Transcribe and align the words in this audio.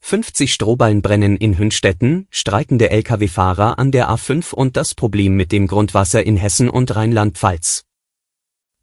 50 0.00 0.52
Strohballen 0.52 1.02
brennen 1.02 1.36
in 1.36 1.56
Hünstetten, 1.56 2.26
streikende 2.30 2.90
Lkw-Fahrer 2.90 3.78
an 3.78 3.92
der 3.92 4.10
A5 4.10 4.52
und 4.52 4.76
das 4.76 4.94
Problem 4.94 5.36
mit 5.36 5.52
dem 5.52 5.66
Grundwasser 5.66 6.24
in 6.24 6.36
Hessen 6.36 6.68
und 6.68 6.94
Rheinland-Pfalz. 6.96 7.84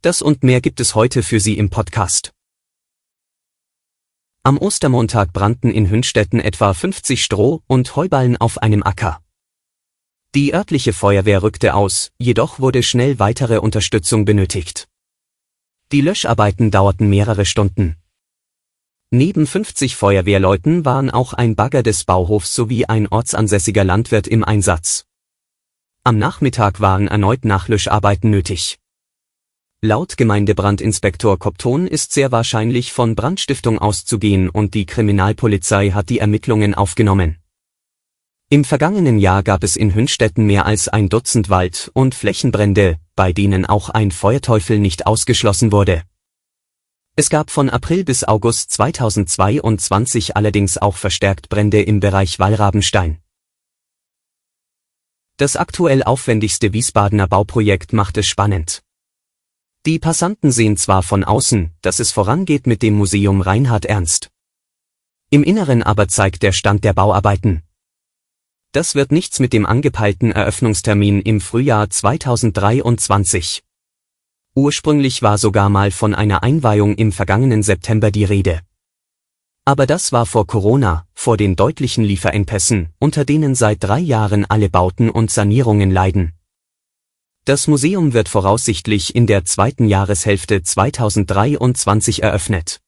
Das 0.00 0.22
und 0.22 0.42
mehr 0.42 0.60
gibt 0.60 0.80
es 0.80 0.94
heute 0.94 1.22
für 1.22 1.40
Sie 1.40 1.58
im 1.58 1.70
Podcast. 1.70 2.32
Am 4.42 4.56
Ostermontag 4.56 5.32
brannten 5.32 5.70
in 5.70 5.90
Hünstetten 5.90 6.40
etwa 6.40 6.72
50 6.72 7.22
Stroh- 7.22 7.62
und 7.66 7.96
Heuballen 7.96 8.36
auf 8.36 8.58
einem 8.58 8.82
Acker. 8.82 9.20
Die 10.34 10.54
örtliche 10.54 10.92
Feuerwehr 10.92 11.42
rückte 11.42 11.74
aus, 11.74 12.12
jedoch 12.18 12.60
wurde 12.60 12.82
schnell 12.82 13.18
weitere 13.18 13.58
Unterstützung 13.58 14.24
benötigt. 14.24 14.88
Die 15.90 16.00
Löscharbeiten 16.00 16.70
dauerten 16.70 17.08
mehrere 17.10 17.44
Stunden. 17.44 17.96
Neben 19.10 19.46
50 19.46 19.96
Feuerwehrleuten 19.96 20.84
waren 20.84 21.08
auch 21.08 21.32
ein 21.32 21.56
Bagger 21.56 21.82
des 21.82 22.04
Bauhofs 22.04 22.54
sowie 22.54 22.84
ein 22.84 23.08
ortsansässiger 23.08 23.82
Landwirt 23.82 24.26
im 24.26 24.44
Einsatz. 24.44 25.06
Am 26.04 26.18
Nachmittag 26.18 26.80
waren 26.80 27.08
erneut 27.08 27.46
Nachlöscharbeiten 27.46 28.28
nötig. 28.28 28.78
Laut 29.80 30.18
Gemeindebrandinspektor 30.18 31.38
Kopton 31.38 31.86
ist 31.86 32.12
sehr 32.12 32.32
wahrscheinlich 32.32 32.92
von 32.92 33.14
Brandstiftung 33.14 33.78
auszugehen 33.78 34.50
und 34.50 34.74
die 34.74 34.84
Kriminalpolizei 34.84 35.92
hat 35.92 36.10
die 36.10 36.18
Ermittlungen 36.18 36.74
aufgenommen. 36.74 37.38
Im 38.50 38.62
vergangenen 38.62 39.18
Jahr 39.18 39.42
gab 39.42 39.64
es 39.64 39.76
in 39.76 39.94
Hünstetten 39.94 40.44
mehr 40.44 40.66
als 40.66 40.86
ein 40.86 41.08
Dutzend 41.08 41.48
Wald- 41.48 41.90
und 41.94 42.14
Flächenbrände, 42.14 42.98
bei 43.16 43.32
denen 43.32 43.64
auch 43.64 43.88
ein 43.88 44.10
Feuerteufel 44.10 44.78
nicht 44.78 45.06
ausgeschlossen 45.06 45.72
wurde. 45.72 46.02
Es 47.20 47.30
gab 47.30 47.50
von 47.50 47.68
April 47.68 48.04
bis 48.04 48.22
August 48.22 48.70
2022 48.74 50.36
allerdings 50.36 50.78
auch 50.78 50.94
verstärkt 50.94 51.48
Brände 51.48 51.82
im 51.82 51.98
Bereich 51.98 52.38
Wallrabenstein. 52.38 53.18
Das 55.36 55.56
aktuell 55.56 56.04
aufwendigste 56.04 56.72
Wiesbadener 56.72 57.26
Bauprojekt 57.26 57.92
macht 57.92 58.18
es 58.18 58.28
spannend. 58.28 58.84
Die 59.84 59.98
Passanten 59.98 60.52
sehen 60.52 60.76
zwar 60.76 61.02
von 61.02 61.24
außen, 61.24 61.72
dass 61.82 61.98
es 61.98 62.12
vorangeht 62.12 62.68
mit 62.68 62.82
dem 62.82 62.94
Museum 62.94 63.40
Reinhard 63.40 63.84
Ernst. 63.84 64.30
Im 65.28 65.42
Inneren 65.42 65.82
aber 65.82 66.06
zeigt 66.06 66.44
der 66.44 66.52
Stand 66.52 66.84
der 66.84 66.92
Bauarbeiten. 66.92 67.64
Das 68.70 68.94
wird 68.94 69.10
nichts 69.10 69.40
mit 69.40 69.52
dem 69.52 69.66
angepeilten 69.66 70.30
Eröffnungstermin 70.30 71.20
im 71.22 71.40
Frühjahr 71.40 71.90
2023. 71.90 73.64
Ursprünglich 74.58 75.22
war 75.22 75.38
sogar 75.38 75.68
mal 75.68 75.92
von 75.92 76.16
einer 76.16 76.42
Einweihung 76.42 76.96
im 76.96 77.12
vergangenen 77.12 77.62
September 77.62 78.10
die 78.10 78.24
Rede. 78.24 78.62
Aber 79.64 79.86
das 79.86 80.10
war 80.10 80.26
vor 80.26 80.48
Corona, 80.48 81.06
vor 81.14 81.36
den 81.36 81.54
deutlichen 81.54 82.02
Lieferengpässen, 82.02 82.88
unter 82.98 83.24
denen 83.24 83.54
seit 83.54 83.84
drei 83.84 84.00
Jahren 84.00 84.44
alle 84.46 84.68
Bauten 84.68 85.10
und 85.10 85.30
Sanierungen 85.30 85.92
leiden. 85.92 86.32
Das 87.44 87.68
Museum 87.68 88.14
wird 88.14 88.28
voraussichtlich 88.28 89.14
in 89.14 89.28
der 89.28 89.44
zweiten 89.44 89.86
Jahreshälfte 89.86 90.60
2023 90.60 92.24
eröffnet. 92.24 92.80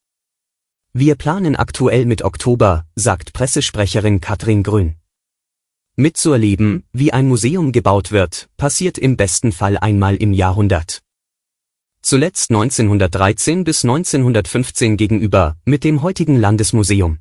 Wir 0.92 1.14
planen 1.14 1.54
aktuell 1.54 2.04
mit 2.04 2.22
Oktober, 2.22 2.84
sagt 2.96 3.32
Pressesprecherin 3.32 4.20
Katrin 4.20 4.64
Grün. 4.64 4.96
Mitzuerleben, 5.94 6.82
wie 6.92 7.12
ein 7.12 7.28
Museum 7.28 7.70
gebaut 7.70 8.10
wird, 8.10 8.48
passiert 8.56 8.98
im 8.98 9.16
besten 9.16 9.52
Fall 9.52 9.78
einmal 9.78 10.16
im 10.16 10.32
Jahrhundert 10.32 11.00
zuletzt 12.02 12.50
1913 12.50 13.64
bis 13.64 13.84
1915 13.84 14.96
gegenüber, 14.96 15.56
mit 15.64 15.84
dem 15.84 16.02
heutigen 16.02 16.36
Landesmuseum. 16.36 17.18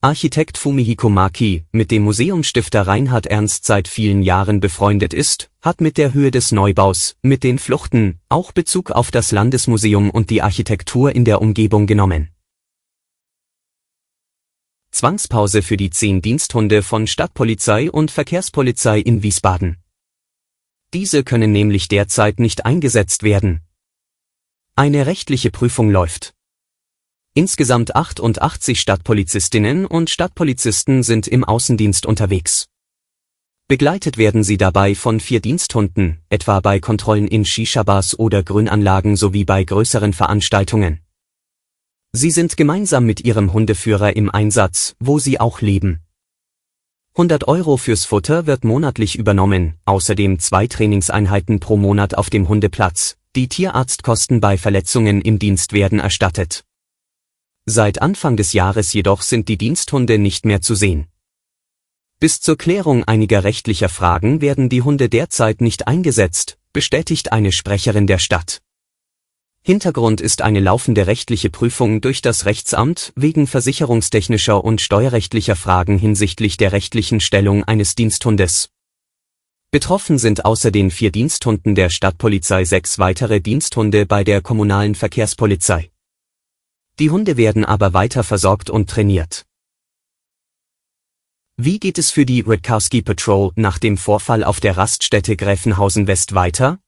Architekt 0.00 0.58
Fumihiko 0.58 1.08
Maki, 1.08 1.64
mit 1.70 1.92
dem 1.92 2.02
Museumsstifter 2.02 2.86
Reinhard 2.88 3.26
Ernst 3.26 3.66
seit 3.66 3.86
vielen 3.86 4.22
Jahren 4.22 4.58
befreundet 4.58 5.14
ist, 5.14 5.50
hat 5.60 5.80
mit 5.80 5.96
der 5.96 6.12
Höhe 6.12 6.32
des 6.32 6.50
Neubaus, 6.50 7.16
mit 7.22 7.44
den 7.44 7.58
Fluchten, 7.58 8.18
auch 8.28 8.50
Bezug 8.50 8.90
auf 8.90 9.12
das 9.12 9.30
Landesmuseum 9.30 10.10
und 10.10 10.30
die 10.30 10.42
Architektur 10.42 11.14
in 11.14 11.24
der 11.24 11.40
Umgebung 11.40 11.86
genommen. 11.86 12.30
Zwangspause 14.90 15.62
für 15.62 15.76
die 15.76 15.90
zehn 15.90 16.20
Diensthunde 16.20 16.82
von 16.82 17.06
Stadtpolizei 17.06 17.90
und 17.90 18.10
Verkehrspolizei 18.10 18.98
in 18.98 19.22
Wiesbaden. 19.22 19.78
Diese 20.94 21.24
können 21.24 21.52
nämlich 21.52 21.88
derzeit 21.88 22.38
nicht 22.38 22.66
eingesetzt 22.66 23.22
werden. 23.22 23.62
Eine 24.76 25.06
rechtliche 25.06 25.50
Prüfung 25.50 25.90
läuft. 25.90 26.34
Insgesamt 27.34 27.96
88 27.96 28.78
Stadtpolizistinnen 28.78 29.86
und 29.86 30.10
Stadtpolizisten 30.10 31.02
sind 31.02 31.26
im 31.26 31.44
Außendienst 31.44 32.04
unterwegs. 32.04 32.68
Begleitet 33.68 34.18
werden 34.18 34.44
sie 34.44 34.58
dabei 34.58 34.94
von 34.94 35.18
vier 35.18 35.40
Diensthunden, 35.40 36.20
etwa 36.28 36.60
bei 36.60 36.78
Kontrollen 36.78 37.26
in 37.26 37.46
Shisha-Bars 37.46 38.18
oder 38.18 38.42
Grünanlagen 38.42 39.16
sowie 39.16 39.46
bei 39.46 39.64
größeren 39.64 40.12
Veranstaltungen. 40.12 41.00
Sie 42.12 42.30
sind 42.30 42.58
gemeinsam 42.58 43.06
mit 43.06 43.22
ihrem 43.22 43.54
Hundeführer 43.54 44.14
im 44.14 44.28
Einsatz, 44.28 44.94
wo 45.00 45.18
sie 45.18 45.40
auch 45.40 45.62
leben. 45.62 46.02
100 47.14 47.46
Euro 47.46 47.76
fürs 47.76 48.06
Futter 48.06 48.46
wird 48.46 48.64
monatlich 48.64 49.16
übernommen, 49.16 49.74
außerdem 49.84 50.38
zwei 50.38 50.66
Trainingseinheiten 50.66 51.60
pro 51.60 51.76
Monat 51.76 52.14
auf 52.14 52.30
dem 52.30 52.48
Hundeplatz. 52.48 53.18
Die 53.36 53.48
Tierarztkosten 53.48 54.40
bei 54.40 54.56
Verletzungen 54.56 55.20
im 55.20 55.38
Dienst 55.38 55.74
werden 55.74 55.98
erstattet. 55.98 56.64
Seit 57.66 58.00
Anfang 58.00 58.38
des 58.38 58.54
Jahres 58.54 58.94
jedoch 58.94 59.20
sind 59.20 59.50
die 59.50 59.58
Diensthunde 59.58 60.18
nicht 60.18 60.46
mehr 60.46 60.62
zu 60.62 60.74
sehen. 60.74 61.06
Bis 62.18 62.40
zur 62.40 62.56
Klärung 62.56 63.04
einiger 63.04 63.44
rechtlicher 63.44 63.90
Fragen 63.90 64.40
werden 64.40 64.70
die 64.70 64.80
Hunde 64.80 65.10
derzeit 65.10 65.60
nicht 65.60 65.86
eingesetzt, 65.86 66.56
bestätigt 66.72 67.30
eine 67.30 67.52
Sprecherin 67.52 68.06
der 68.06 68.18
Stadt. 68.18 68.62
Hintergrund 69.64 70.20
ist 70.20 70.42
eine 70.42 70.58
laufende 70.58 71.06
rechtliche 71.06 71.48
Prüfung 71.48 72.00
durch 72.00 72.20
das 72.20 72.46
Rechtsamt 72.46 73.12
wegen 73.14 73.46
versicherungstechnischer 73.46 74.64
und 74.64 74.80
steuerrechtlicher 74.80 75.54
Fragen 75.54 75.98
hinsichtlich 75.98 76.56
der 76.56 76.72
rechtlichen 76.72 77.20
Stellung 77.20 77.62
eines 77.62 77.94
Diensthundes. 77.94 78.70
Betroffen 79.70 80.18
sind 80.18 80.44
außer 80.44 80.72
den 80.72 80.90
vier 80.90 81.12
Diensthunden 81.12 81.76
der 81.76 81.90
Stadtpolizei 81.90 82.64
sechs 82.64 82.98
weitere 82.98 83.40
Diensthunde 83.40 84.04
bei 84.04 84.24
der 84.24 84.42
kommunalen 84.42 84.96
Verkehrspolizei. 84.96 85.92
Die 86.98 87.10
Hunde 87.10 87.36
werden 87.36 87.64
aber 87.64 87.94
weiter 87.94 88.24
versorgt 88.24 88.68
und 88.68 88.90
trainiert. 88.90 89.46
Wie 91.56 91.78
geht 91.78 91.98
es 91.98 92.10
für 92.10 92.26
die 92.26 92.40
Redkowski 92.40 93.02
Patrol 93.02 93.52
nach 93.54 93.78
dem 93.78 93.96
Vorfall 93.96 94.42
auf 94.42 94.58
der 94.58 94.76
Raststätte 94.76 95.36
Gräfenhausen 95.36 96.08
West 96.08 96.34
weiter? 96.34 96.81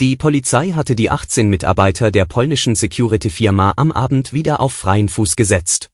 Die 0.00 0.16
Polizei 0.16 0.72
hatte 0.72 0.96
die 0.96 1.08
18 1.08 1.48
Mitarbeiter 1.48 2.10
der 2.10 2.24
polnischen 2.24 2.74
Security-Firma 2.74 3.74
am 3.76 3.92
Abend 3.92 4.32
wieder 4.32 4.58
auf 4.58 4.72
freien 4.72 5.08
Fuß 5.08 5.36
gesetzt. 5.36 5.88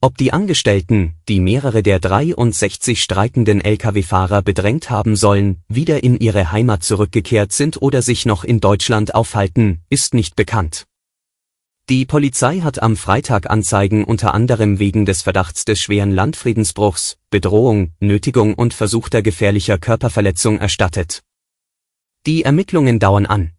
Ob 0.00 0.16
die 0.16 0.32
Angestellten, 0.32 1.12
die 1.28 1.40
mehrere 1.40 1.82
der 1.82 2.00
63 2.00 3.02
streikenden 3.02 3.60
Lkw-Fahrer 3.60 4.40
bedrängt 4.40 4.88
haben 4.88 5.16
sollen, 5.16 5.62
wieder 5.68 6.02
in 6.02 6.18
ihre 6.18 6.50
Heimat 6.50 6.82
zurückgekehrt 6.82 7.52
sind 7.52 7.82
oder 7.82 8.00
sich 8.00 8.24
noch 8.24 8.42
in 8.42 8.60
Deutschland 8.60 9.14
aufhalten, 9.14 9.82
ist 9.90 10.14
nicht 10.14 10.34
bekannt. 10.34 10.86
Die 11.90 12.06
Polizei 12.06 12.60
hat 12.60 12.82
am 12.82 12.96
Freitag 12.96 13.50
Anzeigen 13.50 14.04
unter 14.04 14.32
anderem 14.32 14.78
wegen 14.78 15.04
des 15.04 15.20
Verdachts 15.20 15.66
des 15.66 15.78
schweren 15.78 16.10
Landfriedensbruchs, 16.10 17.18
Bedrohung, 17.28 17.92
Nötigung 18.00 18.54
und 18.54 18.72
versuchter 18.72 19.20
gefährlicher 19.20 19.76
Körperverletzung 19.76 20.58
erstattet. 20.58 21.22
Die 22.26 22.42
Ermittlungen 22.42 22.98
dauern 22.98 23.26
an. 23.26 23.52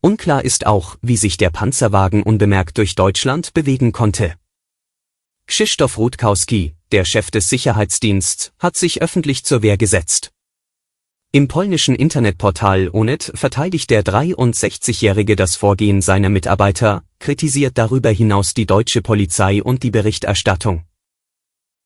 Unklar 0.00 0.44
ist 0.44 0.66
auch, 0.66 0.96
wie 1.00 1.16
sich 1.16 1.36
der 1.36 1.50
Panzerwagen 1.50 2.24
unbemerkt 2.24 2.76
durch 2.76 2.96
Deutschland 2.96 3.54
bewegen 3.54 3.92
konnte. 3.92 4.34
Krzysztof 5.46 5.96
Rutkowski, 5.96 6.74
der 6.90 7.04
Chef 7.04 7.30
des 7.30 7.48
Sicherheitsdiensts, 7.48 8.52
hat 8.58 8.74
sich 8.74 9.00
öffentlich 9.00 9.44
zur 9.44 9.62
Wehr 9.62 9.76
gesetzt. 9.76 10.32
Im 11.30 11.46
polnischen 11.46 11.94
Internetportal 11.94 12.90
Onet 12.92 13.30
verteidigt 13.36 13.90
der 13.90 14.02
63-Jährige 14.02 15.36
das 15.36 15.54
Vorgehen 15.54 16.02
seiner 16.02 16.30
Mitarbeiter, 16.30 17.04
kritisiert 17.20 17.78
darüber 17.78 18.10
hinaus 18.10 18.54
die 18.54 18.66
deutsche 18.66 19.02
Polizei 19.02 19.62
und 19.62 19.84
die 19.84 19.92
Berichterstattung. 19.92 20.84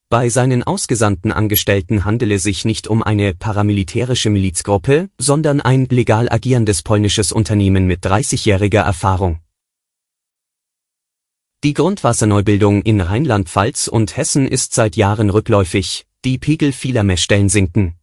Bei 0.08 0.28
seinen 0.28 0.62
ausgesandten 0.62 1.32
Angestellten 1.32 2.04
handele 2.04 2.38
sich 2.38 2.64
nicht 2.64 2.86
um 2.86 3.02
eine 3.02 3.34
paramilitärische 3.34 4.30
Milizgruppe, 4.30 5.10
sondern 5.18 5.60
ein 5.60 5.86
legal 5.86 6.28
agierendes 6.30 6.82
polnisches 6.82 7.32
Unternehmen 7.32 7.88
mit 7.88 8.06
30-jähriger 8.06 8.82
Erfahrung. 8.82 9.40
Die 11.64 11.74
Grundwasserneubildung 11.74 12.82
in 12.82 13.00
Rheinland-Pfalz 13.00 13.88
und 13.88 14.16
Hessen 14.16 14.46
ist 14.46 14.74
seit 14.74 14.94
Jahren 14.94 15.28
rückläufig, 15.28 16.06
die 16.24 16.38
Pegel 16.38 16.70
vieler 16.70 17.02
Messstellen 17.02 17.48
sinken. 17.48 17.96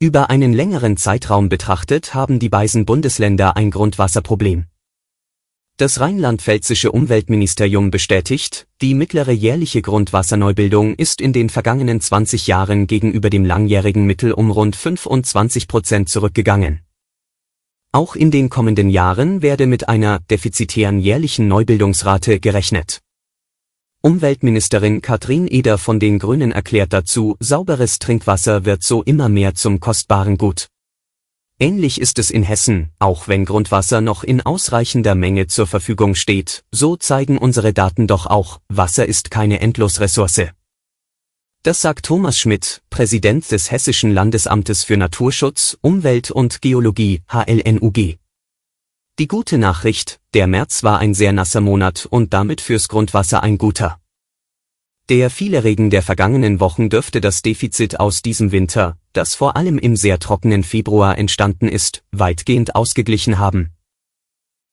Über 0.00 0.30
einen 0.30 0.52
längeren 0.52 0.96
Zeitraum 0.96 1.48
betrachtet 1.48 2.14
haben 2.14 2.40
die 2.40 2.48
beiden 2.48 2.86
Bundesländer 2.86 3.56
ein 3.56 3.70
Grundwasserproblem. 3.70 4.66
Das 5.78 6.00
rheinland-pfälzische 6.00 6.90
Umweltministerium 6.90 7.92
bestätigt, 7.92 8.66
die 8.82 8.94
mittlere 8.94 9.30
jährliche 9.30 9.80
Grundwasserneubildung 9.80 10.96
ist 10.96 11.20
in 11.20 11.32
den 11.32 11.48
vergangenen 11.48 12.00
20 12.00 12.48
Jahren 12.48 12.88
gegenüber 12.88 13.30
dem 13.30 13.44
langjährigen 13.44 14.04
Mittel 14.04 14.32
um 14.32 14.50
rund 14.50 14.74
25 14.74 15.68
Prozent 15.68 16.08
zurückgegangen. 16.08 16.80
Auch 17.92 18.16
in 18.16 18.32
den 18.32 18.48
kommenden 18.48 18.90
Jahren 18.90 19.40
werde 19.40 19.68
mit 19.68 19.88
einer 19.88 20.18
defizitären 20.28 20.98
jährlichen 20.98 21.46
Neubildungsrate 21.46 22.40
gerechnet. 22.40 22.98
Umweltministerin 24.02 25.00
Katrin 25.00 25.46
Eder 25.46 25.78
von 25.78 26.00
den 26.00 26.18
Grünen 26.18 26.50
erklärt 26.50 26.92
dazu, 26.92 27.36
sauberes 27.38 28.00
Trinkwasser 28.00 28.64
wird 28.64 28.82
so 28.82 29.04
immer 29.04 29.28
mehr 29.28 29.54
zum 29.54 29.78
kostbaren 29.78 30.38
Gut. 30.38 30.66
Ähnlich 31.60 32.00
ist 32.00 32.20
es 32.20 32.30
in 32.30 32.44
Hessen, 32.44 32.90
auch 33.00 33.26
wenn 33.26 33.44
Grundwasser 33.44 34.00
noch 34.00 34.22
in 34.22 34.40
ausreichender 34.40 35.16
Menge 35.16 35.48
zur 35.48 35.66
Verfügung 35.66 36.14
steht, 36.14 36.62
so 36.70 36.96
zeigen 36.96 37.36
unsere 37.36 37.72
Daten 37.72 38.06
doch 38.06 38.26
auch, 38.26 38.60
Wasser 38.68 39.06
ist 39.06 39.32
keine 39.32 39.58
Endlosressource. 39.58 40.52
Das 41.64 41.80
sagt 41.80 42.06
Thomas 42.06 42.38
Schmidt, 42.38 42.82
Präsident 42.90 43.50
des 43.50 43.72
Hessischen 43.72 44.12
Landesamtes 44.12 44.84
für 44.84 44.96
Naturschutz, 44.96 45.76
Umwelt 45.80 46.30
und 46.30 46.62
Geologie, 46.62 47.22
HLNUG. 47.28 48.18
Die 49.18 49.26
gute 49.26 49.58
Nachricht, 49.58 50.20
der 50.34 50.46
März 50.46 50.84
war 50.84 51.00
ein 51.00 51.12
sehr 51.12 51.32
nasser 51.32 51.60
Monat 51.60 52.06
und 52.06 52.32
damit 52.32 52.60
fürs 52.60 52.86
Grundwasser 52.86 53.42
ein 53.42 53.58
guter. 53.58 53.98
Der 55.08 55.30
viele 55.30 55.64
Regen 55.64 55.88
der 55.88 56.02
vergangenen 56.02 56.60
Wochen 56.60 56.90
dürfte 56.90 57.22
das 57.22 57.40
Defizit 57.40 57.98
aus 57.98 58.20
diesem 58.20 58.52
Winter, 58.52 58.98
das 59.14 59.34
vor 59.34 59.56
allem 59.56 59.78
im 59.78 59.96
sehr 59.96 60.18
trockenen 60.18 60.62
Februar 60.62 61.16
entstanden 61.16 61.66
ist, 61.66 62.04
weitgehend 62.12 62.74
ausgeglichen 62.74 63.38
haben. 63.38 63.72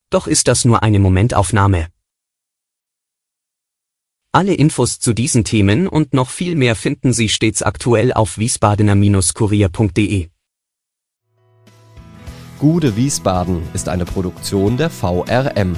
Doch 0.09 0.27
ist 0.27 0.49
das 0.49 0.65
nur 0.65 0.83
eine 0.83 0.99
Momentaufnahme. 0.99 1.87
Alle 4.33 4.53
Infos 4.53 4.99
zu 4.99 5.13
diesen 5.13 5.45
Themen 5.45 5.87
und 5.87 6.13
noch 6.13 6.29
viel 6.29 6.57
mehr 6.57 6.75
finden 6.75 7.13
Sie 7.13 7.29
stets 7.29 7.63
aktuell 7.63 8.11
auf 8.11 8.37
wiesbadener-kurier.de. 8.37 10.27
Gude 12.59 12.97
Wiesbaden 12.97 13.61
ist 13.73 13.87
eine 13.87 14.03
Produktion 14.03 14.75
der 14.75 14.89
VRM 14.89 15.77